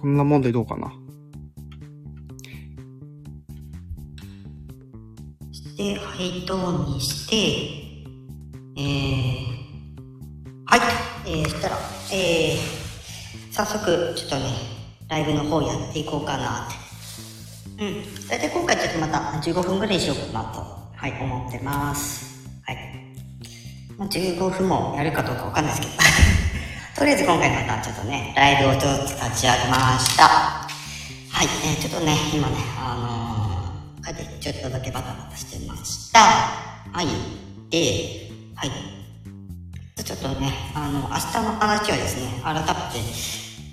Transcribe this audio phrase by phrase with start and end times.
[0.00, 0.92] こんなもんでどうかな？
[5.52, 7.36] して、配当にして、
[8.76, 9.58] えー、
[10.66, 10.80] はい。
[11.26, 11.76] えー、そしたら、
[12.12, 14.42] えー、早速、ちょっとね、
[15.08, 16.68] ライブの方やっていこうかなっ
[17.76, 17.84] て。
[17.84, 18.28] うん。
[18.28, 20.60] 大体今回ちょっとまた15分ぐらいにしようかなと、
[20.94, 22.48] はい、思ってます。
[22.64, 22.78] はい。
[23.96, 26.02] まあ、15分もやるかどうかわかんないですけど。
[26.98, 30.24] とりあえず今回またちょっとね、ライブをちょっと立ち上げました。
[30.24, 36.18] はい、えー、ちょっとね、今ね、あのー、帰ってちょっとだけバタバタしてました。
[36.18, 37.06] はい。
[37.70, 38.70] で、はい。
[40.02, 42.72] ちょっとね、あの、明日の話はですね、改めて、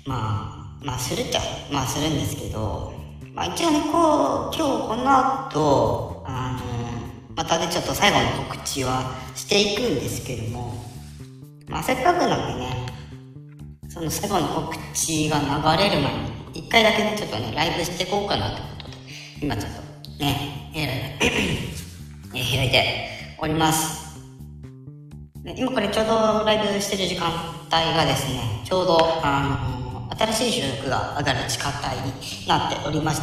[0.06, 1.40] まあ、まあ、するっちゃ、
[1.72, 2.94] まあ、するんですけど、
[3.34, 10.74] まあ、一応ね、こう、今日この後、あのまたね、ちょっと最後の告知はしていくんですけども、
[11.66, 12.75] まあ、せっかくなんでね、
[13.96, 18.92] その最後の告知が流れる前に、一回だけね、ちょっとね、ライブしていこうかなってことで、
[19.40, 23.08] 今ちょっとね、えー、えー開いて
[23.38, 24.20] おります。
[25.56, 33.22] 今これちょうどライブしてる時間帯がですね、ちょうど、あの新しい収録が上がる時間帯になっておりまし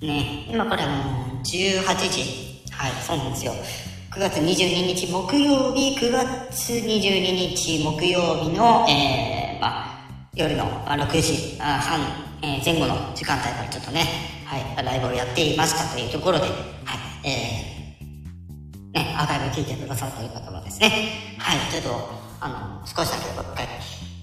[0.00, 3.52] て、ね、今これあの18時、はい、そうなんですよ。
[4.12, 11.98] 9月22日木曜日、9月22日木曜日の、えー、まあ、夜のあ6時半、
[12.62, 14.04] 前後の時間帯からちょっとね、
[14.44, 16.52] はい、ライブをやっていましたというところで、はい、
[17.24, 20.90] えー、ね、アーカイブ聞いてくださっている方はですね、
[21.38, 23.66] はい、ちょっと、あの、少しだけご理解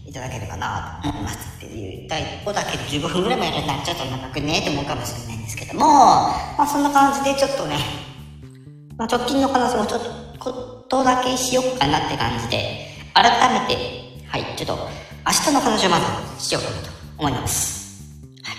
[0.05, 7.77] いただければなと思いますっていう、第一歩だけで15分ぐらいもやるならちょっと長くねって思うかもしれないんですけども、まあそんな感じでちょっとね、
[8.95, 13.25] まあ、直近の話もちょっと、ことだけしようかなって感じで、改
[13.59, 15.99] めて、はい、ちょっと、明日の話をま
[16.37, 18.03] ずしようかなと思います。
[18.43, 18.53] は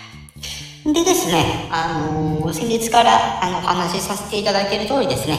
[0.89, 0.93] い。
[0.93, 5.39] でですね、あのー先日から、あの、お話しさせていただいている通りですね、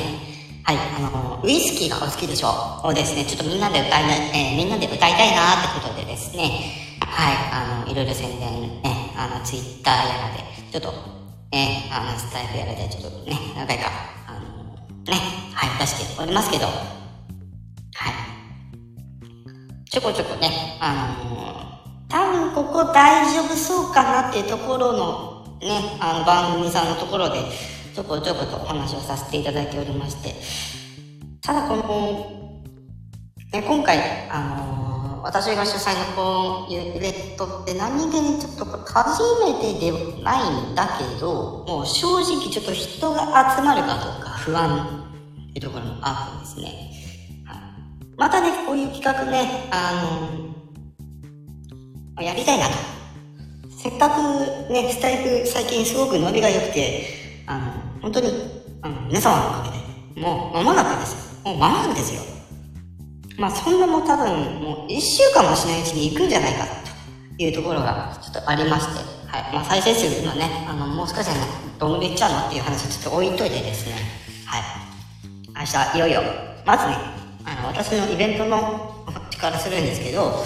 [0.64, 10.92] はい、あのーウイスキーがお好きでしょうをですね、ちょっとみんなで歌いな、えーみんなで歌いたいなってことでですね、はい、あの、いろいろ宣伝、ね、あの、ツイッターやらで、ちょっと、
[11.52, 13.92] ね、あの、スタイフやらで、ちょっとね、何回か、
[14.28, 14.40] あの、
[15.06, 15.20] ね、
[15.54, 16.74] はい、出しておりますけど、はい。
[19.94, 20.50] ちょこちょこね、
[20.80, 27.40] あの多分ここ大丈夫そうかなっていうところの、ね、あの、番組さんのところで、
[27.94, 30.34] ちょこちょことお話をさせていただいておりまして、
[31.44, 32.64] ただこの、
[33.52, 34.00] ね、今回、
[34.32, 45.06] あの私が主催のこういうイベントって何気にちょっと初めてではないんだけど、もう正直ちょっと人が集まるかどうか不安
[45.52, 46.93] っていうところもあってですね。
[48.18, 50.04] またね、こういう企画ね、あ
[52.18, 52.74] のやりたいなと。
[53.76, 57.06] せっかくね、スタイフ最近すごく伸びが良くて、
[57.48, 58.30] あの、本当に、
[58.82, 59.72] あの、皆様のおか
[60.16, 61.42] げで、もう間もなくです。
[61.44, 62.22] もう間もなくですよ。
[63.38, 66.66] まあそんなも多分もう一週間もしないうちに行くんじゃないか
[67.36, 69.54] というところがちょっとありまして、はい。
[69.54, 71.42] まあ再生数のね、あの、もう少しはね、
[71.80, 73.96] どんぐらいいっちゃうのっていう話をちょっと置いといてですね、
[74.46, 74.64] はい。
[75.56, 76.22] 明日いよいよ、
[76.66, 78.94] まずね、あの、私のイベントの
[79.44, 80.42] からするんですけど、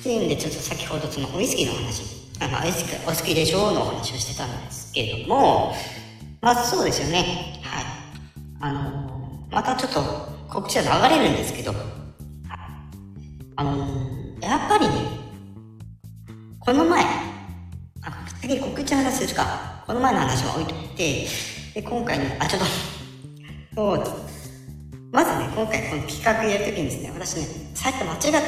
[0.00, 2.02] っていうんでちょっと先ほどそのウイスキーの話、
[2.40, 5.74] あの、ウイスキーお好きでしょうのお話をしてたんですけれども、
[6.40, 7.84] まあそうですよね、はい。
[8.60, 10.00] あの、またちょっと
[10.48, 11.74] 告知は流れるんですけど、
[13.56, 13.86] あの
[14.40, 14.94] やっぱりね、
[16.60, 21.26] この前、あ、先に告知の話するか、この前の話は置いといて、
[21.74, 22.66] で、今回ね、あ、ちょっと、
[23.74, 24.29] そう、
[25.12, 28.42] まずね、今回この企画やるときにですね、私ね、さっき間違ってね、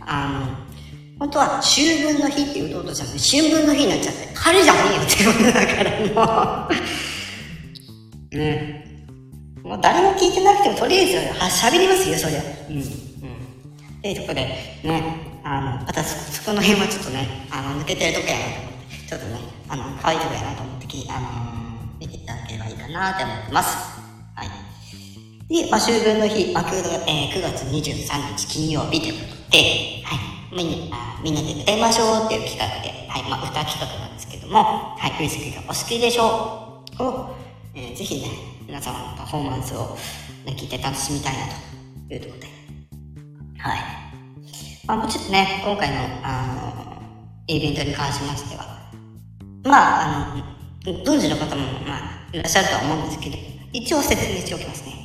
[0.00, 6.68] あの、本当は秋分の日って言うとしたのに、春分の日になっちゃって、春じゃねえよってことだからも
[8.32, 8.84] う、ね。
[9.62, 12.42] もう誰も聞いてなくても、とりあえずは喋りますよ、そりゃ。
[12.68, 12.76] うん。
[12.76, 12.82] うん。
[12.82, 12.86] っ
[14.02, 14.40] ていうところで、
[14.84, 21.28] ね、あの、またそそこの辺はちょっとね、あの、抜けてるとこやなと思って、ちょっとね、あの、可愛いとこやなと思って、あの
[21.98, 24.03] 見ていただければいいかなって思ってます。
[25.48, 26.74] で、まあ、秋分の日、まあ、9,
[27.06, 30.56] えー9月23日金曜日ということで、はい。
[30.56, 33.22] みんな、あみんなで歌いましょうっていう企画で、はい。
[33.28, 35.22] まあ、歌企画なんですけども、はい。
[35.22, 37.36] ウイスキーがお好きでしょうを、
[37.74, 38.28] えーぜひね、
[38.66, 39.96] 皆様のパフォーマンスを、
[40.46, 41.40] ね、聞いて楽しみたいな
[42.08, 42.46] というところで、
[43.58, 43.78] はい。
[44.86, 47.02] まあ、もうちょっとね、今回の、あの、
[47.48, 48.64] イベントに関しましては、
[49.64, 53.36] まあ、あの、ご存知の方も、まあ、いらっしゃるとは思うんですけど、
[53.74, 55.03] 一応説明しておきますね。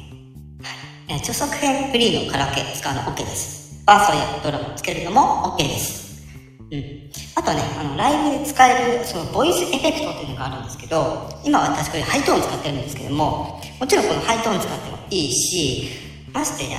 [1.11, 3.83] え著作権フリーのカラオケ使うの OK です。
[3.83, 6.21] バースやドラムつけるのも OK です。
[6.71, 7.09] うん。
[7.33, 15.89] あとね、あの、ライブで使える、その、ボイスエフェクトっていうのがあるんですけど、今私これハイトーン使ってるんですけども、もちろんこのハイトーン使ってもいいし、
[16.31, 16.77] ましてや、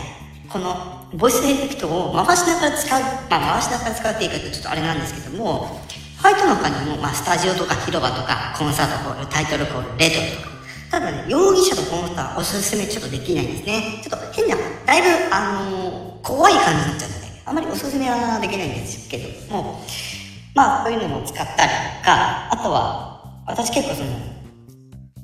[0.49, 5.81] この、ボイスエフェクトを回しながら使う、まあ、回しながら使っていくとちょっとあれなんですけども、
[6.19, 10.60] ハイトーンの他にも、まあ、スタジオとか広場とか、コンサートホール、タイトルコール、レトロとか、
[10.91, 14.01] ただね、容疑者とこの人はおすすめちょっとできないんですね。
[14.03, 19.81] ちょっと変な、だいぶ、あのー、怖い感じになっちゃうので、あまりおすすめはできないんですけども、
[20.53, 21.71] まあ、そういうのも使ったり
[22.01, 24.11] とか、あとは、私結構その、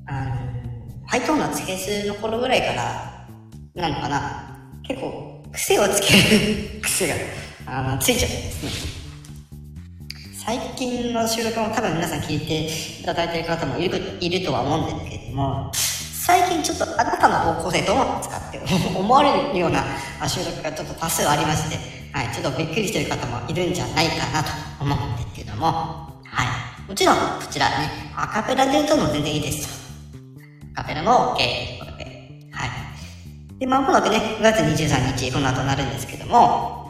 [0.07, 0.37] あの、
[1.07, 3.27] ハイトーンのつけ数の頃ぐらいから、
[3.75, 6.15] なのかな、結構、癖をつけ
[6.77, 7.15] る癖が、
[7.67, 8.96] あの、ついちゃうんですね。
[10.47, 12.69] 最近の収録も多分皆さん聞いて
[13.01, 18.61] いただいている方もいるいるとは思うんですけれども、最近ちょっとあなたの方向性どうなんですかって
[18.97, 19.83] 思われるような
[20.29, 21.77] 収録がちょっと多数ありまして、
[22.17, 24.51] はい、ちょっとびっくりしてる方もいるんじゃないかなと
[24.81, 26.45] 思うんですけども、は
[26.87, 26.89] い。
[26.89, 29.75] もちろん、こちらね、アカペラで言うとも全然いいですよ。
[30.77, 32.05] アカペラも OK ということで、
[32.53, 33.59] はい。
[33.59, 36.86] で、まもなくね、9月23日、この後なるんですけども、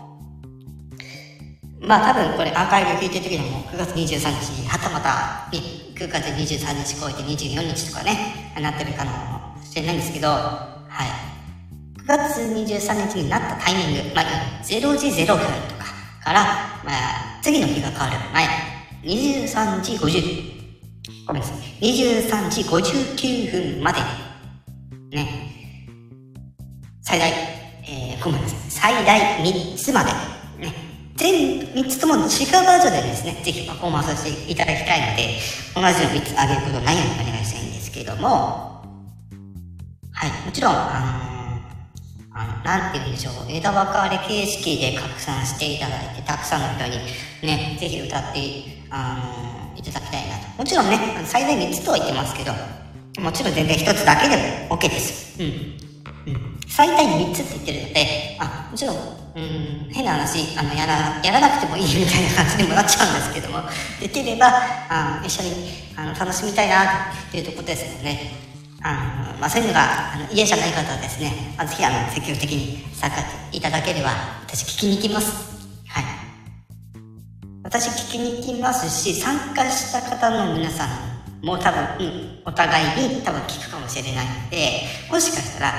[1.81, 5.63] まあ多分これアーカイブ聞いてる時にも9月23日、はたまた、ね、
[5.95, 11.37] 9月23日超えて24日とかね、なってるかもしれないんですけど、はい。
[12.01, 14.25] 9月23日になったタイミング、まあ、
[14.63, 15.37] 0時0分
[15.69, 15.87] とか
[16.23, 16.45] から、
[16.85, 18.47] まあ、次の日が変わる前、
[19.03, 24.01] 23時50、ごめんなさい、23時59分まで、
[25.11, 25.29] ね、
[27.03, 30.11] 最大、えー、ごめんなさい、最大3つまで、
[30.59, 30.75] ね、
[31.17, 35.37] 全3つとも違うバージョンでですね、ぜひパフォーマンスしていただきたいので、
[35.75, 38.81] 同じの3つあげることないようにお願いしたいんですけども、
[40.11, 41.61] はい、もちろん、あ
[42.33, 46.97] の、あの、なんて言うんでしょう、枝分かれ形式で拡散していただいて、たくさんの人に
[47.43, 48.41] ね、ぜひ歌って、
[48.89, 50.57] あの、いただきたいなと。
[50.57, 52.53] もちろんね、最大3つとは言ってますけど、
[53.21, 54.37] もちろん全然1つだけで
[54.71, 55.43] も OK です。
[55.43, 55.47] うん。
[55.47, 56.59] うん。
[56.67, 63.61] 最大3つって言ってるので、あ、もちろん、うん、変な話、あの、やら、やらなくてもいいみたいな感じにもなっちゃうんですけども、
[64.01, 64.49] できれば、
[64.89, 66.87] あ一緒にあの楽しみたいなっ
[67.31, 68.33] ていうところですので、
[68.83, 68.95] あ
[69.35, 73.17] の、まあ、そういうのがあの家じゃない方はですね、まあ、ぜひあの積極的に参加
[73.53, 74.15] いただければ、
[74.47, 75.27] 私聞きに行きます。
[75.87, 76.05] はい。
[77.63, 85.75] 私聞きに行きますし、参加した方の皆さんも多分、うん、お互いに多分聞くかもしれないので、もしかしたら、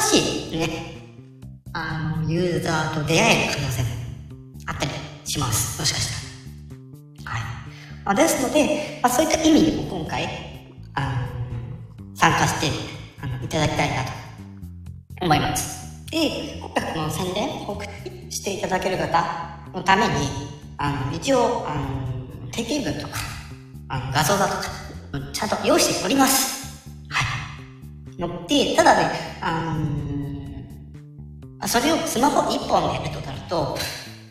[0.00, 0.96] しいね、
[1.72, 3.88] あの、ユーザーと出会える可能性も
[4.66, 4.90] あったり
[5.24, 5.80] します。
[5.80, 7.32] もしかしたら。
[7.32, 7.42] はい。
[8.04, 10.28] まあ、ですので、まあ、そういった意味でも今回、
[10.94, 11.26] あ
[11.98, 12.68] の、参加して
[13.20, 14.10] あのいただきたいなと
[15.22, 16.08] 思います。
[16.08, 17.84] で、今回この宣伝を送
[18.30, 19.24] していただける方
[19.74, 20.12] のために、
[20.78, 23.18] あの、一応、あの、定型文とか、
[23.88, 26.78] あの、画像だとか、ちゃんと用意しております。
[27.08, 29.10] はいのって、ただね、
[29.40, 30.09] あの
[31.66, 33.76] それをスマホ1本でやるとなると、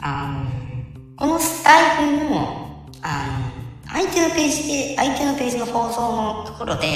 [0.02, 3.52] あのこのスタイルの、あ
[3.88, 6.88] の相手のページで、相手のページの放送のところで、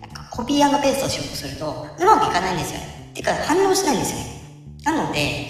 [0.00, 3.12] なんかコピーペーストしようとすると、うまくいかないんですよね。
[3.14, 4.24] てか、反応しないんですよね。
[4.84, 5.48] なので、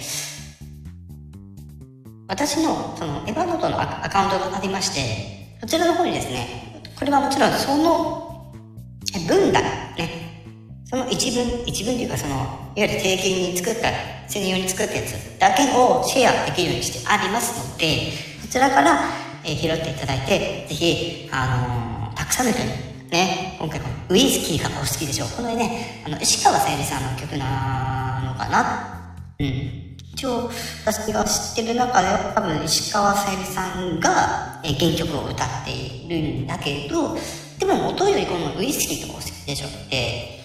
[2.27, 8.53] 私の、その、エヴァノートのアカウントがありまして、そちらの方にですね、これはもちろんその
[9.27, 9.61] 文だ、
[10.93, 12.45] その一文、一文というかその、いわ
[12.75, 13.89] ゆる定型に作った、
[14.29, 18.11] 専用に作ったやつだけをシェアできるようにしてありますので、
[18.43, 19.09] そちらから、
[19.43, 22.69] えー、拾っていただいて、ぜひ、あのー、たくさんの人に、
[23.09, 25.29] ね、今回このウイスキーがお好きでしょう。
[25.29, 29.15] このね、あの、石川さゆりさんの曲なのかな？
[29.39, 29.97] うん。
[29.97, 30.51] 一応、
[30.85, 37.17] 私が知ってる中では多分石川さゆりさんが、えー、原曲を歌っているんだけど、
[37.57, 40.42] でも元よりこのウイスキーとかお好きでしょって、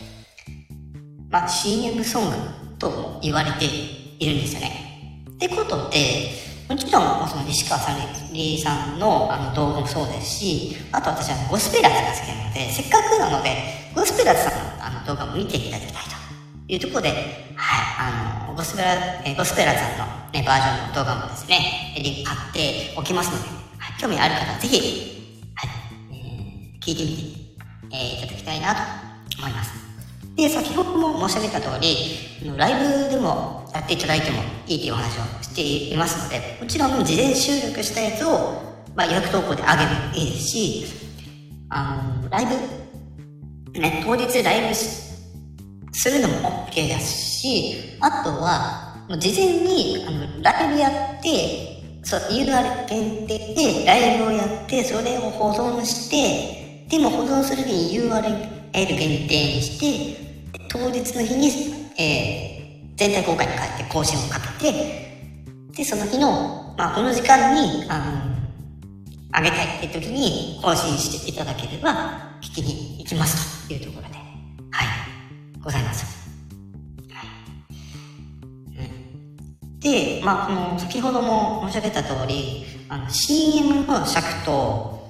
[1.30, 2.36] まあ、CM ソング
[2.78, 5.24] とも言われているんですよね。
[5.30, 6.30] ってことで、
[6.68, 7.98] もちろん、その西川さん
[8.32, 13.50] りさんのあの動画もそうですし、あと私はゴスペラーズが好きなので、せっかくなので、
[13.94, 16.02] ゴスペラーズさんのあの動画も見ていただきたい
[16.66, 17.16] というところで、はい、
[18.46, 18.94] あの、ゴスペラ、
[19.24, 24.76] えゴスペラーズさんのね、バージョンの動画もですね、リンク貼っておきますので、はい、興味ある方はぜひ、
[25.54, 25.70] はい、
[26.12, 28.80] えー、聞いてみて、えー、いただきたいなと
[29.38, 29.87] 思います。
[30.38, 31.96] で、先ほども申し上げた通り、
[32.56, 38.62] ライブでもやっていただいてもいいというお話をしていますので、もちろん事前収録したやつを、
[38.94, 40.84] まあ、予約投稿で上げるもいいですし、
[41.70, 42.46] あの、ライ
[43.72, 60.27] ブ、ね、当日ライブするのも OK ですし、あとは、事前にあのライブやって、そう、URL 限定でライブをやって、それを保存して、でも保存するに URL 限定にして、
[60.68, 61.48] 当日の日に、
[61.98, 65.08] えー、全体公開に変えて更新をかけて、
[65.72, 68.04] で、その日の、まあ、この時間に、あの、
[69.32, 74.14] あげたいって時に更新していただければ、聞きに行きますというところで、
[74.70, 74.88] はい、
[75.60, 76.18] ございます。
[79.80, 85.08] で、まあ、この、先ほども申し上げた通り、あの、CM の尺と、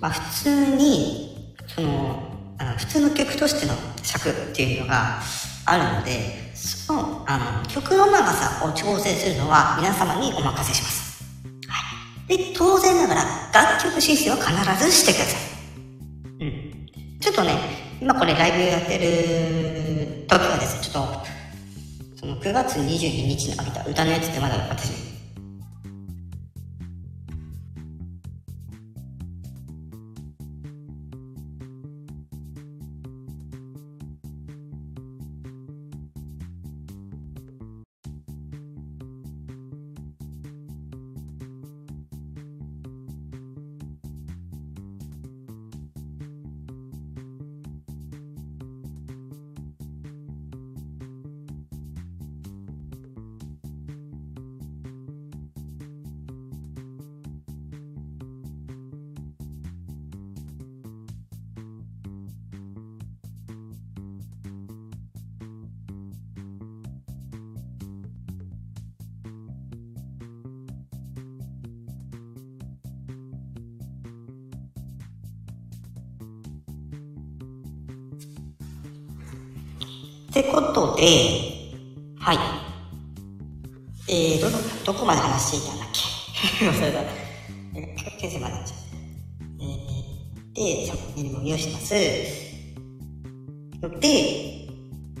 [0.00, 2.22] まあ、普通に、その、
[2.58, 5.20] あの普通の曲としての尺っていうのが
[5.64, 11.24] あるので、その、あの、曲の長さを調整するのは皆様にお任せします。
[11.68, 11.94] は
[12.28, 12.36] い。
[12.36, 16.44] で、当然ながら楽曲申請は必ずしてください。
[16.44, 16.86] うん。
[17.20, 17.58] ちょっとね、
[18.00, 21.26] 今これライブやってる時はですね、ちょっと、
[22.20, 25.17] その9月22日にあげた歌のやつってまだ私
[80.38, 81.02] ってことで、
[82.20, 82.38] はい。
[84.08, 86.68] えー、ど、どこまで話していたんだっけ？
[86.70, 87.00] 忘れた。
[88.24, 88.76] 9時までじゃ
[89.60, 91.90] えー、で、チャンネルも用します。
[91.90, 91.98] で、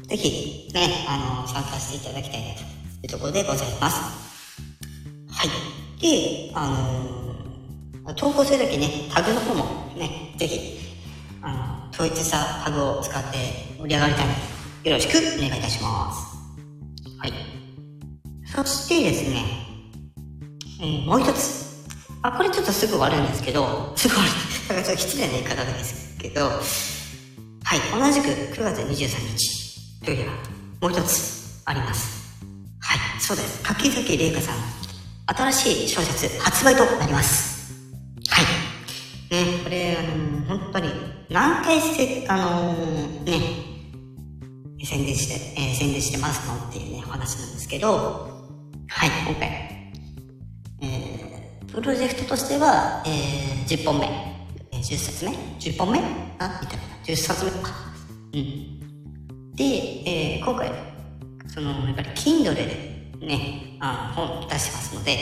[0.08, 2.64] ぜひ、ね、あの、参加していただきたいなとい
[3.04, 4.00] うところでございます。
[5.32, 6.00] はい。
[6.00, 6.68] で、あ
[8.04, 9.64] の投稿するときね、タグの方も
[9.96, 10.78] ね、ぜひ、
[11.42, 13.36] あの、統一したタグを使って
[13.78, 14.57] 盛り上がりたいなと
[14.88, 16.34] よろしくお願いいたします。
[17.18, 17.32] はい。
[18.46, 19.44] そしてですね、
[20.80, 21.68] えー、もう一つ。
[22.22, 24.28] あ、これちょっとすぐ終わるんですけど、すぐ終わ
[24.80, 24.84] る。
[24.84, 26.52] ちょっと失礼な言い方ですけど、は
[27.76, 30.38] い、同じく9月23日というのは
[30.80, 32.42] もう一つあります。
[32.80, 33.62] はい、そうです。
[33.62, 34.56] 柿崎玲香さん、
[35.36, 37.74] 新しい小説発売となります。
[38.30, 38.44] はい。
[39.34, 40.90] ね、これ、あのー、本当に
[41.28, 43.67] 何回せ、あのー、ね、
[44.84, 48.30] 宣伝して、えー、宣伝してますのっていうね、お話なんですけど、
[48.88, 49.48] はい、今回、
[50.80, 54.06] えー、プロジェクトとしては、えー、10本目、
[54.72, 55.98] えー、10冊目 ?10 本目？
[56.38, 56.82] あ、みたいな。
[57.04, 57.70] 10冊目か。
[58.34, 59.54] うん。
[59.54, 60.70] で、えー、今回、
[61.48, 62.64] その、やっぱり Kindle で
[63.26, 65.18] ね、あ本出してますので、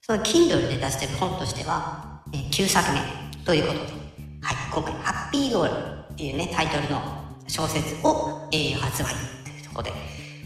[0.00, 3.00] その Kindle で出してる本としては、えー、9作目
[3.44, 3.92] ということで、
[4.40, 9.06] はい、今回、ハッピーゴールっていうね、タイトルの小説を、えー、発売
[9.44, 9.92] というところで、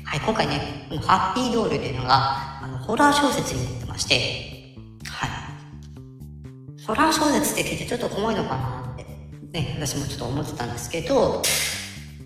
[0.05, 4.75] はい、今回ね、ハッピードールというのが、あの、ホラー小説になってまして、
[5.05, 6.83] はい。
[6.87, 9.05] ホラー小説って聞いてちょっと重いのかなって、
[9.53, 11.43] ね、私もちょっと思ってたんですけど、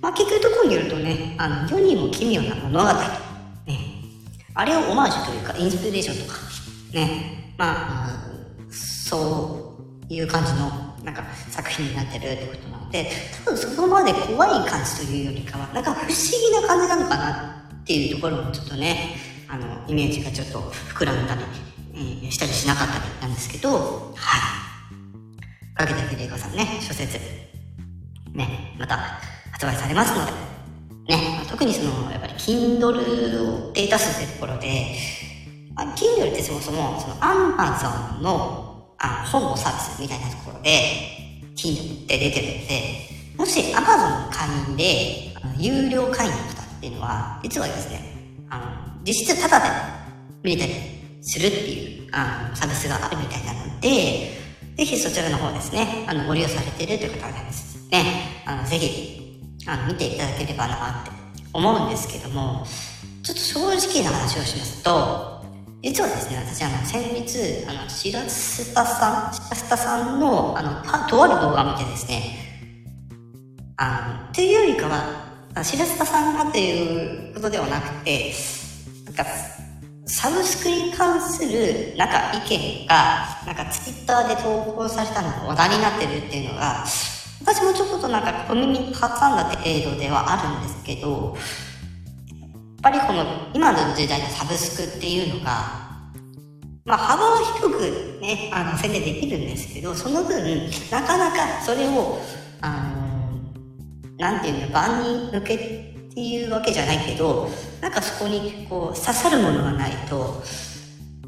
[0.00, 3.00] まあ、聞くところによるとね、あの、世にも奇妙な物語、ね、
[4.54, 6.38] あれをオマージュというか、インスピレーションとか、
[6.92, 8.30] ね、まあ、
[8.70, 9.76] そ
[10.08, 10.70] ういう感じの、
[11.04, 13.11] なんか、作品になってるってことなので、
[13.45, 19.16] 多分そこまで怖い感じというよりかは、なんか不思議な感じなのかなっていうところもちょっとね、
[19.49, 20.61] あの、イメージがちょっと
[20.95, 21.40] 膨らんだり、
[21.95, 24.61] えー、したりしなかったりなんですけど、はい。
[25.75, 27.19] かけたけれいかさんね、諸説、
[28.33, 28.97] ね、また
[29.50, 30.33] 発売されますので、
[31.16, 34.95] ね、まあ、特にその、やっぱり Kindle をデータ数ってところで、
[35.76, 38.69] あ Kindle ってそもそも、その Amazon の
[39.00, 40.71] あ本のサービスみたいなところで、
[41.57, 48.00] 金って出てるので、もし Amazon の会員で、あの有料会員の方っていうのは、実はですね、
[48.50, 49.71] あの、実質タダで
[50.42, 50.75] 見れたり
[51.23, 54.40] するっていうあのサービスがあるみたいなので、
[54.76, 61.11] ぜひそちらの方ですね、あの、ご利用されているという方はですね、あの、ぜひ、あの、見ていただければなって
[61.52, 62.66] 思うんですけども、
[63.23, 65.39] ちょっと正直な話をしますと、
[65.82, 72.68] 実はですね、私、あの、先日、あの、白スタさん、白スタさんの、あの、とある動画を見てですね、
[73.78, 78.34] あの、というよりかは、白スタさんがということではなくて、
[79.06, 79.25] なんか、
[80.04, 86.84] サブスクに関する、なんか意見が、なんかツイッターで投稿されたのが話題になってるっていうのが、
[87.40, 91.38] 私もちょっとなんか小耳に挟んだ程度ではあるんですけど、
[92.82, 95.80] ぱりこの今の時代のサブスクっていうのが、
[96.84, 102.20] まあ、幅は広くね、あの、宣伝できるんですけど、その分、なかなかそれを、
[102.60, 105.58] あの、なんていうの、万人向けっ
[106.12, 107.49] ていうわけじゃないけど、
[107.80, 110.42] なんかそこに、こう、刺さるものがないと、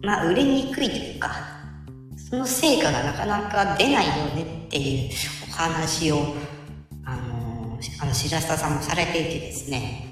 [0.03, 1.31] まあ、売れにくいというか、
[2.17, 5.11] その成果がなかなか出ないよねっていう
[5.49, 6.35] お話を、
[7.05, 10.12] あの、あの、白下さんもされていてですね、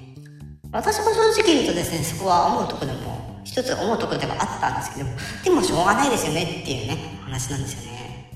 [0.71, 8.31] 私も正直言うとですね、そこは思うとこでも一つ思うとこではあったんですけども、でもしょうがないですよねっていうね、話なんですよね。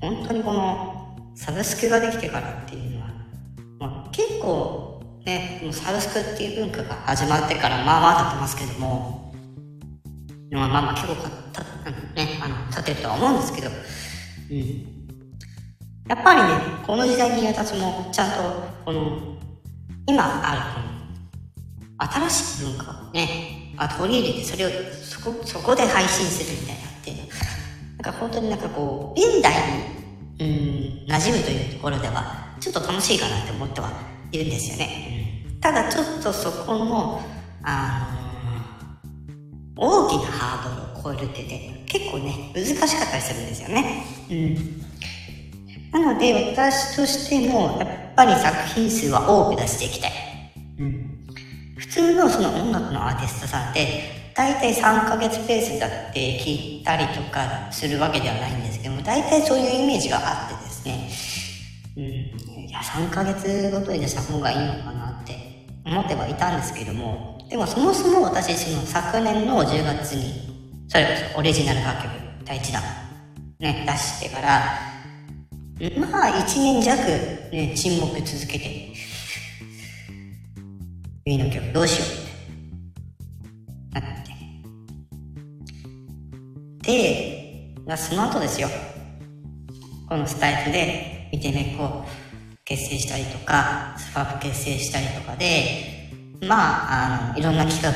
[0.00, 3.08] 本当にこのサブスクができてからっていうのは、
[3.78, 9.34] まあ、結構ね、もうサブスクっていう文化が始まってからまあまあ経ってますけども、
[10.50, 11.14] まあまあまあ結構
[11.52, 13.70] た、ね、あの、経ってるとは思うんですけど、
[14.50, 14.92] うん。
[16.08, 16.48] やっぱりね、
[16.86, 18.36] この時代に私もちゃんと、
[18.84, 19.31] この、
[20.06, 20.92] 今あるこの
[22.28, 27.22] 新しい文化をね、あ取り入れてそれをそこ、そこで配信するみたいなっていうの。
[28.02, 29.54] なんか本当になんかこう、現代
[30.38, 33.92] に、うん、馴染むというところでは、ちょっと楽しいかなって思っては
[34.32, 35.44] いるんですよね。
[35.46, 37.22] うん、ただちょっとそこの、
[37.62, 38.08] あ
[39.76, 44.04] の、大きなハードルを超えるってね、結構ね、難しかったりするんですよね。
[44.30, 44.82] うん。
[45.92, 50.12] なので、私としても、やっぱり作品数は多く出していきたい。
[50.78, 51.12] うん。
[51.76, 61.10] 普通のその音楽のアーティストさんって大体3ヶ月ペースだって聞いたりとかするわけではないんですけども大体そういうイメージがあってですね
[61.96, 72.12] うんいや3ヶ月ごとに出した方がいいのかなって思ってはいたんですけどもでもそもそも私自身の昨年の10月にそれこそオリジナル楽曲
[72.44, 72.82] 第1弾
[73.58, 74.91] ね出してから
[75.98, 76.96] まあ1年弱
[77.52, 78.92] ね沈黙続けて
[81.24, 82.08] 次の曲どうしよう
[83.90, 84.32] ってなって。
[86.82, 88.68] で、まあ、その後ですよ。
[90.08, 96.10] このスタイフで見てね、こう、結成したりとか、スパープ結成したりとかで、
[96.42, 96.56] ま
[96.90, 97.92] あ、あの、いろんな企画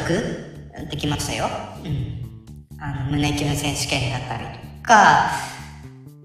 [0.88, 1.49] できましたよ。
[1.85, 2.81] うん。
[2.81, 4.44] あの、胸キュン選手権だったり
[4.79, 5.31] とか、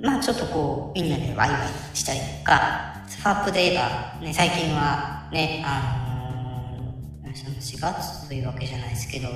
[0.02, 1.60] まあちょっとこう、みんなでワイワイ
[1.94, 9.30] したりとか、スパープで言えば、ね、最近はね、あの、その4月というわけじゃないですけど、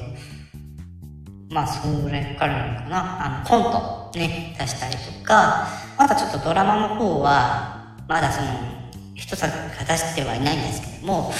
[1.50, 3.26] まあ、そのぐらいかかるのかな。
[3.26, 8.48] あの、コントね、出したりとか、まだちょっとドラマの方は、まだその、
[9.14, 11.32] 一作が出してはいないんですけども、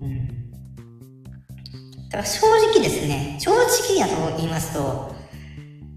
[0.00, 0.50] うん。
[2.08, 5.14] だから正直ですね、正直やと言いますと、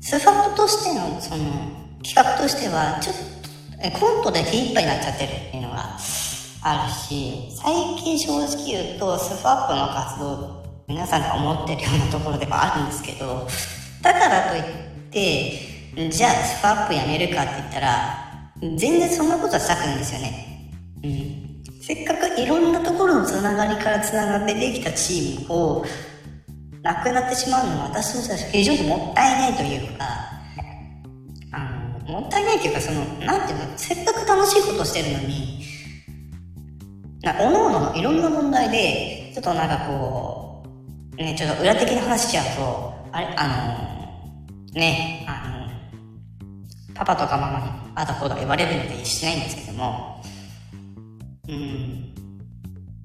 [0.01, 5.98] スファットとしての、その、企画としては、ちょっと、コントで手一杯になっちゃってるっていうのが、
[6.62, 13.48] あるし、最近正直言うと、スファップの活動、皆さんが思ってるようなところでもあるんですけど、
[14.02, 14.64] だからといっ
[15.10, 18.30] て、じゃあスファップやめるかって言ったら、
[18.62, 20.72] 全然そんなことはしたくないんですよね。
[21.04, 21.82] うん。
[21.82, 25.86] せっかくいろんなところのつながりからつながってできたチームを、
[26.82, 30.38] なくなってしまうのは私としては非常にもったいないというか、
[32.10, 35.63] もったいないというか、その、なんていうの、せっかく楽しいことしてるのに、
[37.22, 40.63] なおのおののいろんな問題で、ちょっとなんかこ
[41.13, 43.48] う、ね、ちょっと裏的な話しちゃうと、あれ、あ
[44.74, 45.69] の、ね、あの、
[46.95, 50.24] パパとかママにあだこだ言われるのでしないんですけども、
[51.48, 52.13] うん、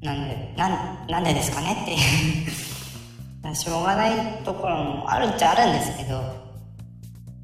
[0.01, 6.44] なんで、なん、なんでですかねっていう しょうがないところもあるっちゃあるんですけど、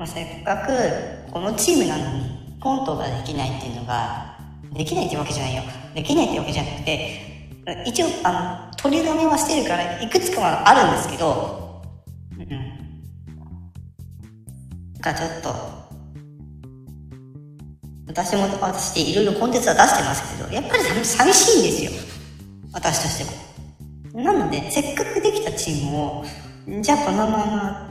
[0.01, 4.35] まあ、せっかくこのチームなのにコントができないっていうのが
[4.73, 5.63] できないってわけじゃないよ。
[5.95, 7.21] できないってわけじゃなくて、
[7.85, 11.83] 一応、あの、取りだめはしてるから、いくつかはあるんですけど、
[12.39, 12.49] うん。
[15.03, 15.55] がちょっと、
[18.07, 21.91] 私も、私でいろいろコンテンツは出してますけど、やっぱり寂しいんですよ。
[22.73, 24.23] 私としても。
[24.25, 26.25] なので、せっかくできたチームを、
[26.81, 27.90] じゃあこのまま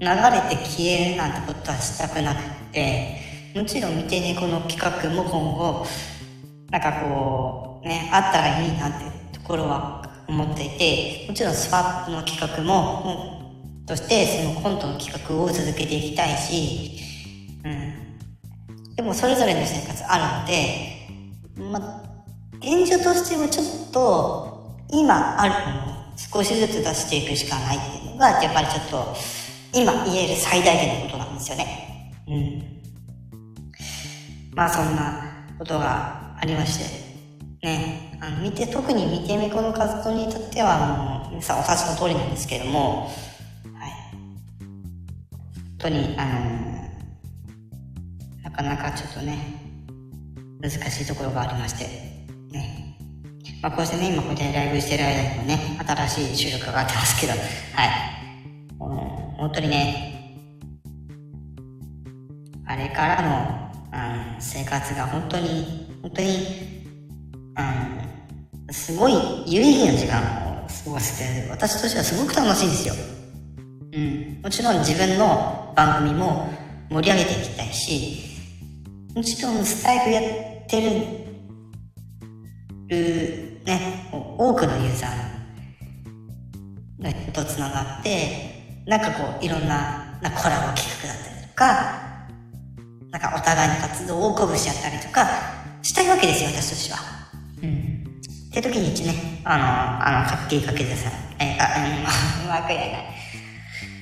[0.00, 2.40] 流れて消えるなんてことはしたくなく
[2.72, 3.16] て、
[3.54, 5.86] もちろん見てね、この企画も今後、
[6.70, 13.40] なんかこう、ね、あったらいいなってところは思っていて、もちろんスパップの企画も、
[13.86, 16.98] としてそのコントの企画を続けていきたいし、
[17.64, 18.94] うん。
[18.94, 22.02] でもそれぞれの生活あるので、ま、
[22.58, 29.16] 現状としてはちょっと、今あるもの、少しずつ出していくしかないっていうのが、やっぱりちょっと、
[29.72, 32.12] 今言える最大限のことなんですよね。
[32.26, 32.80] うん。
[34.54, 36.78] まあそんなことがありまし
[37.62, 43.90] て、ね、あの見て、特に見てみこの活動に至っては、もう、皆さんお察しの通りなんですけれども、はい。
[44.60, 44.70] 本
[45.78, 46.30] 当に、あの
[48.42, 49.38] なかなかちょっとね、
[50.60, 51.84] 難しいところがありまして、
[52.50, 52.96] ね。
[53.62, 58.19] まあこうしてね、今こうやってライブしてる間にもね、新しい収録があってますけど、はい。
[59.40, 60.36] 本当にね、
[62.66, 66.28] あれからの、うん、生活が本当に、本当に
[68.66, 69.14] うん、すごい
[69.46, 72.94] 有意義な時間を過ごせて、私としてはすごく楽しいんですよ。
[73.94, 74.40] うん。
[74.42, 76.50] もちろん自分の番組も
[76.90, 78.20] 盛り上げていきたいし、
[79.14, 80.90] もちろんスタイフやってる、
[83.64, 92.10] ね、多くのユーザーの人と繋がって、なんかこう、いろんななコラボ企画だったりとか、
[93.10, 95.26] なんかお互いの活動を鼓舞しちゃったりとか、
[95.82, 96.98] したいわけですよ、私としては。
[97.62, 98.06] うん。
[98.50, 99.64] って時にね、あの、
[100.18, 101.12] あの、かっけいかけざさん、
[101.42, 103.04] え、あ、うん、うまく言えない。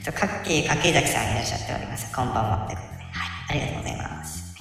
[0.04, 2.14] ちょ、かっけいかけざきさんいらっしゃっております。
[2.14, 2.66] こんばんは。
[2.66, 4.54] ということで、はい、ありがとうございます。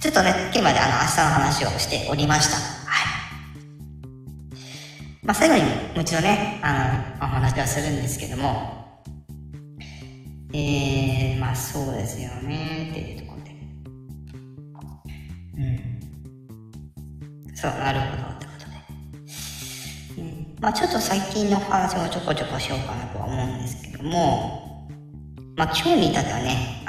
[0.00, 2.56] ちょっとね、今まであの、明日の話をしておりました。
[2.56, 3.06] はい。
[5.22, 5.62] まあ、最後に
[5.96, 8.81] もちろんね、あの、お話はするんですけども、
[10.54, 13.50] えー、まあそうですよね、っていうところで。
[15.56, 15.60] う
[17.50, 17.56] ん。
[17.56, 18.66] そう、なるほど、ってこと
[20.16, 20.22] で。
[20.22, 20.56] うん。
[20.60, 24.88] まあちょっと最近の話をちょこちょこしようかなとは思うんですけども、
[25.56, 26.84] まあ今日に至ってはね、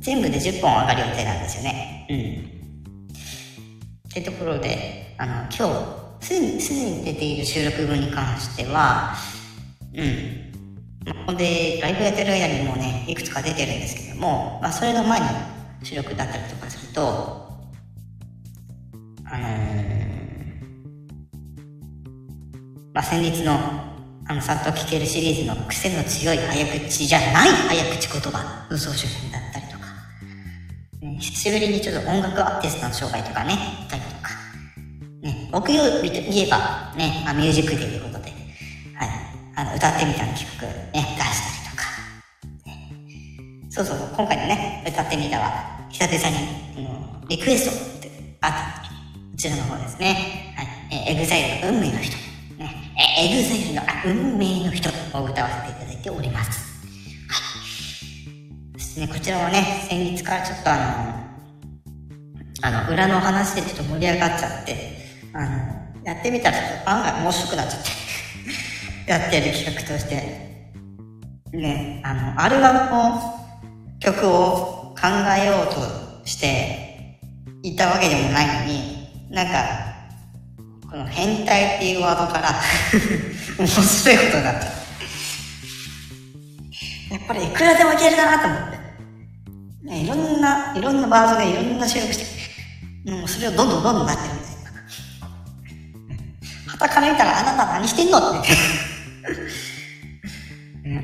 [0.00, 2.06] 全部で10本上がる予定なんですよね。
[2.10, 2.54] うん。
[4.08, 5.50] ってところで、あの、今
[6.20, 9.14] 日、すでに、すでに出ている収録分に関しては、
[9.94, 10.53] うん。
[11.26, 15.26] ほんで、ライブやってる間にもね、いくつか出てるんですけども、まあ、それの前の
[15.82, 17.44] 収録だったりとかすると、
[19.26, 20.14] あのー、
[22.94, 23.52] まあ、先日の、
[24.26, 29.86] あの、さっと聞けるシリーズの癖の強い早口じゃない早口言葉、嘘主編だったりとか、
[31.00, 34.30] ね、久しぶりにちょっと音楽アーティストの紹介とかね、行ったりとか、
[35.20, 38.43] ね、木曜日といえば、ね、まあ、ミュージックデーということで、
[39.56, 41.84] あの、歌ってみたの企画、ね、出したりとか、
[43.70, 46.30] そうそうそう、今回のね、歌ってみたは、久々
[46.76, 46.86] に、
[47.22, 48.84] うん、リクエストってあった
[49.34, 50.54] こちらの方ですね。
[50.56, 50.66] はい。
[50.92, 52.16] えー、エグザイルの運命の人。
[52.56, 52.94] ね。
[53.18, 56.84] えエグザイルのあ運命の人を歌わせていただいております。
[57.28, 57.40] は
[58.76, 58.80] い。
[58.80, 60.82] そしてね、こちらはね、先日からちょっとあの、
[62.62, 64.98] あの、裏の話でちょっと盛り上がっちゃって、
[65.32, 65.48] あの、
[66.04, 67.90] やってみたらちょっと案外面白くなっちゃって、
[69.06, 70.70] やってる企画として、
[71.52, 73.20] ね、あの、アルバムの
[74.00, 77.20] 曲を考えようとして
[77.62, 79.52] いたわけでもないのに、なんか、
[80.90, 82.48] この変態っていうワードから
[83.58, 84.60] 面白いことになった。
[87.14, 88.78] やっぱりいくらでもいけるだなと思って。
[89.82, 92.18] ね、いろんな、いろんなバージョンでいろんな収録し
[93.04, 94.54] て、もうそれをどんどんどんどんなってるみたいな。
[96.72, 98.48] はたから見たらあなた何してんのって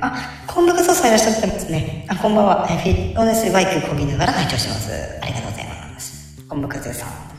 [0.01, 2.07] あ、コンブクソさんいらっしゃってますね。
[2.09, 2.67] あ、こんばんは。
[2.67, 4.93] フィットネスバイクこぎながら会長してます。
[5.23, 6.45] ありがとうございます。
[6.47, 7.31] コンブクソさん。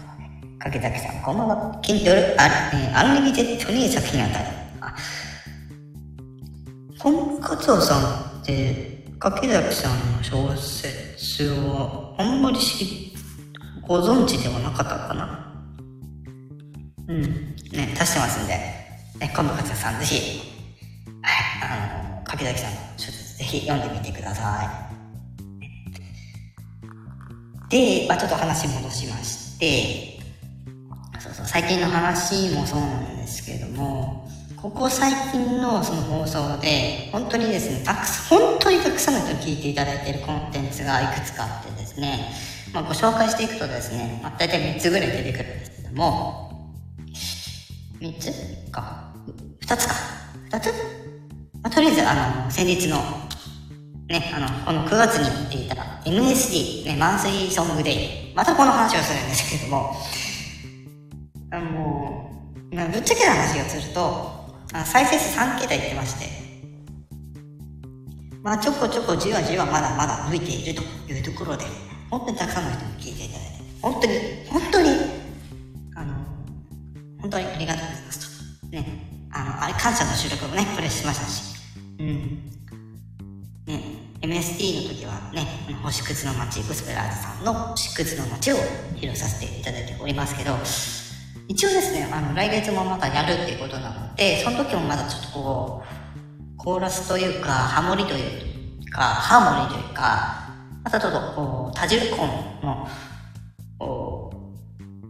[0.59, 1.81] 柿崎さん、こんばんは。
[1.83, 4.45] 筋トレ、あ、えー、アンリミテッドに作品あたり。
[4.81, 4.95] あ、
[6.99, 13.11] このカツオさんって、柿崎さんの小説をあんまり知、
[13.87, 15.51] ご存知ではなかったかな
[17.07, 17.21] うん。
[17.21, 20.50] ね、出してますんで、ね、今度カツオさんぜひ、
[21.61, 24.91] あの、柿崎さんの小説ぜひ読んでみてください。
[27.69, 30.19] で、まあちょっと話戻しまして、
[31.19, 34.27] そうそう、最近の話もそうなんですけれども、
[34.61, 42.31] ここ最近のその放送で、本当にですね、たくさん、本当にたくさんの人に聞いていただいているコンテンツがいくつかあってですね、
[42.73, 46.73] まあ、ご紹介していくとですね、まあ、大体3つぐらい出てくるんですけども、
[47.99, 49.13] 3つか
[49.61, 49.95] ?2 つか
[50.51, 50.73] ?2 つ、
[51.73, 52.97] とりあえず、あの、先日の、
[54.07, 58.33] ね、あの、この9月に言っていた MSD、ね、マンスリーソングデイ。
[58.35, 59.95] またこの話をするんですけれども、
[61.51, 62.29] あの、
[62.73, 64.41] まあ、ぶっちゃけな話をすると、
[64.73, 66.25] あ再生数3桁いってまして、
[68.43, 70.81] まあ、ちょこちょこじわじわまだまだ伸びていると
[71.11, 71.65] いうところで、
[72.09, 74.13] 本当にたくさんの人に聞いていただいて、本当に、
[74.49, 74.89] 本当に、
[75.95, 76.13] あの、
[77.21, 78.67] 本当にありがとうございますと。
[78.67, 78.85] ね。
[79.31, 81.50] あの、あれ感謝の収録もね、これしましたし。
[83.65, 83.83] ね、
[84.21, 85.45] MSD の時はね、
[85.83, 88.57] 星屑の街、ゴスペラーズさんの星屑の街を
[88.95, 90.53] 披露させていただいておりますけど、
[91.47, 98.17] 一応ですね、あの、来月もまたやるっていうことなので、その時もまだちょっとこう、コーラスというか、ハモリとい
[98.87, 100.49] うか、ハーモニーというか、
[100.83, 102.29] またちょっとこう、多重コン
[102.63, 102.87] の、
[103.79, 104.33] こ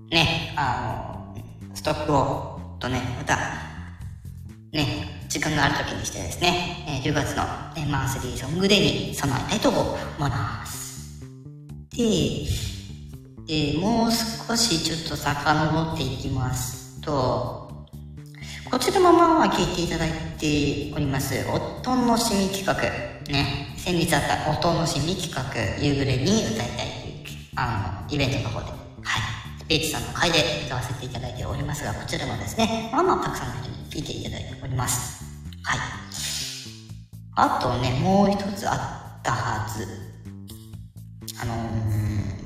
[0.09, 3.37] う、ね、あの、ストックを、とね、また、
[4.71, 11.21] ね、時間がある時にしてですね、え10月の、ね、マンスリーソングデーに備えたいと思います。
[11.95, 12.47] で、
[13.73, 17.87] で、もう少しちょっと遡っていきますと、
[18.69, 22.75] こちらもまあ聞いていただいております、夫のしみ企画、
[23.31, 25.41] ね、先日あった音のしみ企画、
[25.81, 26.87] 夕暮れに歌いたい
[27.23, 35.23] という、あの、イベントの方で、はい、スペーチさんの会で歌わせていただいておりますが、こちらもですね、まあまあたくさんの人に聞いていただいております。
[35.63, 35.79] はい。
[37.35, 39.85] あとね、もう一つあったはず。
[41.41, 41.53] あの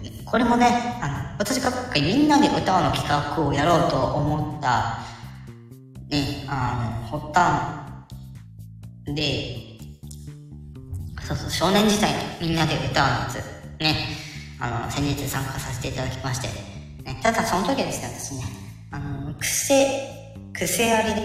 [0.04, 5.00] ー、これもね、あの、私が今回みんなで歌うの企画をやろうと思った、
[6.10, 7.86] ね、あの、発端
[9.14, 9.78] で、
[11.22, 13.36] そうそう、少年時代にみんなで歌うやつ、
[13.80, 13.96] ね、
[14.60, 16.48] あの、先日参加させていただきまして、
[17.04, 18.44] ね、ただその時はですね、私ね、
[18.92, 20.14] あの、癖、
[20.58, 21.22] 癖あり、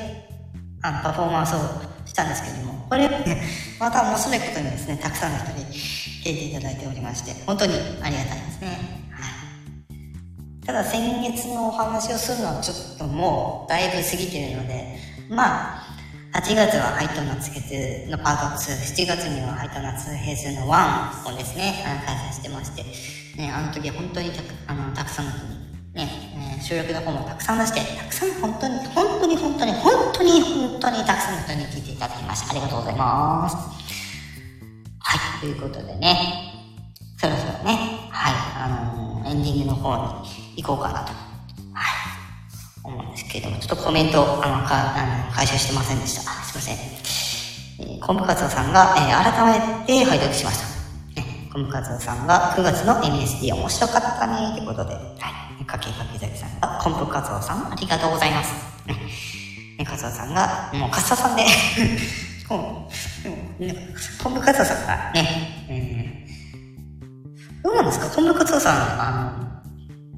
[0.82, 1.58] あのパフォーマンスを
[2.04, 3.42] したんですけども、これ、ね、
[3.78, 9.00] また面白いことにですね、たくさんの人に聞いていただいておりまして、本当にありがたいですね。
[10.66, 22.84] ただ先月のお話をするのはちょっともうだいぶ過ぎてるので、まあ、8月はハイト夏月のパート2、7月にはハイト夏平成の1をですね、開催してまして、
[23.36, 25.60] ね、あの時は本当にたくあのたくさんの人に
[25.94, 26.29] ね、
[26.60, 32.50] 収録の方もたくさん出して、たくさん本当に、本当に本当に、本当に本当にたくさんの人に聞いていただきました。
[32.50, 33.56] ありがとうございます。
[34.98, 36.52] はい、ということでね、
[37.18, 41.12] そろそろね、はい、あのー、エンディングの方に行こうかなと、
[41.72, 46.30] はい、思うんですけれども、ちょっとコメント、あの、か、あの、回収してませんでした。
[46.44, 46.76] すいません。
[47.80, 51.20] えー、コンブカツオさんが、えー、改めて拝読しました。
[51.20, 55.49] ね、コンブカツオさんが9月の MSD 面白かったね、ということで、はい。
[55.70, 58.52] かけかけざきさんが、コンプカツオさん、ありがとうございます。
[59.78, 61.44] ね、カツオさんが、もうカツオさんで
[62.50, 63.74] うん、 ね、
[64.22, 68.08] コンプカツオさんがね、えー、どうなんですか？
[68.10, 69.32] コンプカツオさん、あ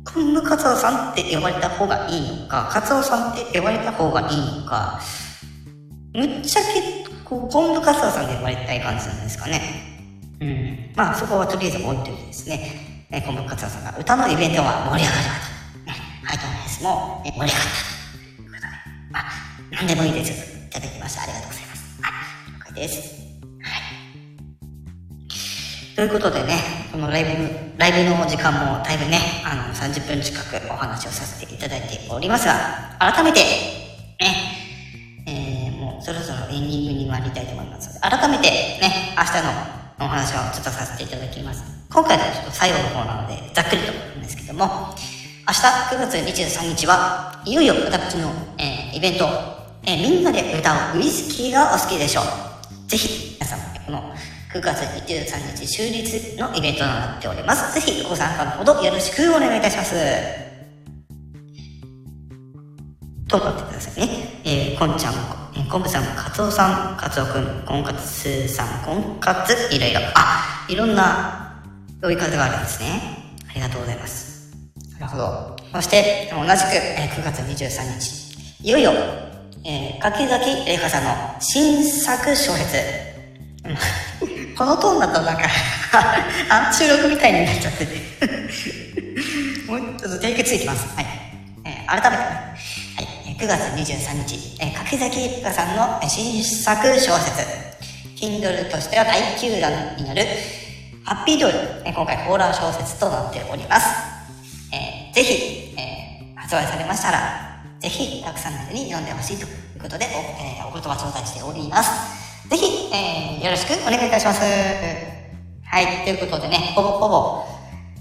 [0.06, 5.00] の、コンプカツオさんって呼ばれた方がいいのか、カツオさんって呼ばれた方がいいのか、
[6.14, 9.60] むっちゃけ、こう、コンプカツオさんで呼ばれたい感じなんですかね。
[10.40, 10.92] うん。
[10.96, 12.91] まあ、そこはとりあえず置いといてですね。
[13.12, 15.34] えー、コンボ活動さんが歌のイベントは盛り上がるわ
[15.84, 15.86] と。
[15.86, 15.92] ね、
[16.24, 17.58] ハイトのレースも、えー、盛り上がった
[18.16, 18.22] とい。
[18.46, 18.66] うことで、
[19.12, 19.24] まあ、
[19.70, 20.08] 何でもい。
[20.08, 20.12] い。
[20.12, 20.30] です。
[20.66, 20.70] い。
[20.70, 21.64] ただきましてありがとうござい。
[21.66, 22.00] ます。
[22.02, 22.12] はい、
[22.52, 23.14] 了解です。
[23.60, 23.72] はい。
[25.96, 26.06] とい。
[26.06, 26.54] うことでね、
[26.90, 27.30] このライブ、
[27.78, 28.96] ライブの時間もだい。
[28.96, 31.58] ぶね、あの、30分近くお話をさせてい。
[31.58, 31.82] ただい。
[31.82, 33.46] ておりますが、改めて、ね、
[35.26, 37.46] えー、もうそろそろエンディングに参りたい。
[37.46, 37.66] と思い。
[37.66, 41.62] ますので、改めてね、明日のお話をちょっとさせていただきます。
[41.90, 44.66] 今回のちょっと最後の方なので、ざっくりとなんですけども、
[45.46, 45.60] 明日
[45.94, 49.28] 9月23日は、いよいよ私の、えー、イベント、
[49.84, 52.90] えー、みんなで歌うウイスキーがお好きでしょう。
[52.90, 54.14] ぜひ、皆さん、この
[54.54, 57.74] 9月23日終日のイベントとなっております。
[57.74, 59.94] ぜひご参加のほどよろしくお願いいたします。
[63.28, 64.40] と待ってくださいね。
[64.44, 65.41] えー、こんちゃん、
[65.72, 70.00] えー、こんぶさん、かつおさん、かつおくん、こんかつさん、こんかつ、いろいろ。
[70.14, 71.62] あ、いろんな
[72.02, 73.00] そういう方があるんですね。
[73.48, 74.54] ありがとうございます。
[75.00, 75.56] なるほど。
[75.72, 78.92] そして、同じく、えー、9月23日、いよいよ、
[79.64, 82.76] えー、柿崎玲香さんの新作小説。
[84.58, 85.48] このトーンだとなんか
[86.50, 87.96] あ、収録みたいになっちゃってて
[89.66, 90.86] もうちょっとテイク2いきます。
[90.94, 91.06] はい。
[91.64, 92.51] えー、改めてね、はい、
[93.42, 97.42] 9月23日、えー、柿崎玲香さんの新作小説。
[98.14, 100.22] Kindle としては第9弾になる、
[101.02, 103.88] ハッピードール、え今回ホーラー小説となっております。
[104.72, 110.08] えー、ぜひ、えー、発売されましたら、ぜひたくさんの人に読んでほしいということでお,、
[110.40, 112.48] えー、お言葉頂戴しております。
[112.48, 114.40] ぜひ、えー、よろしくお願いいたします。
[114.40, 117.44] はい、ということでね、ほぼほぼ、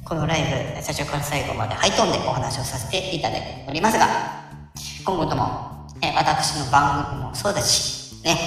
[0.06, 0.44] このライ
[0.76, 4.41] ブ、最初から最後までハイトーンでお話をさせていただいておりますが、
[5.04, 8.38] 今後とも、え、私の番組もそうですし、ね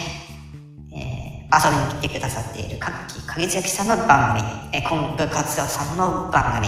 [0.92, 6.62] え、遊びに来てくださっているかき影月さんの番組、えー、コンブ活動さんの番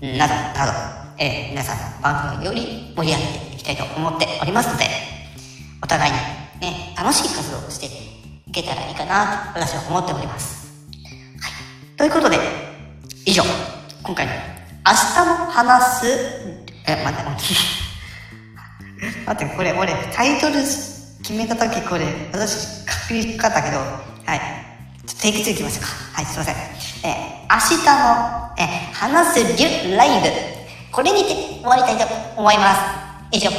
[0.00, 0.72] 組、などなど、
[1.18, 4.86] えー、皆さんの番組より盛り上げていきたいと思っておりますので、
[5.82, 6.18] お互いに
[6.60, 10.72] ね、楽しい活動をしていけたらいいかなと私は思っております。
[11.40, 11.48] は
[11.94, 11.96] い。
[11.96, 12.38] ということで、
[13.26, 13.42] 以上、
[14.02, 14.92] 今回の明
[15.24, 16.06] 日も話す、
[16.86, 17.48] え、待って、待っ
[17.80, 17.85] て。
[19.26, 24.40] 待って、これ、俺、タイトル決めた時これ、私、確認かかったけど、はい。
[25.06, 25.88] ちょっとテイク2いきましょうか。
[26.14, 26.54] はい、すいません。
[27.04, 30.28] えー、明日の、えー、話すリュライブ、
[30.92, 32.04] これにて終わりたいと
[32.36, 32.80] 思います。
[33.32, 33.50] 以上。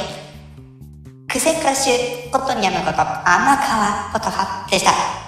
[1.28, 5.27] クセ歌手、ことにゃのこと、甘川ことはでした。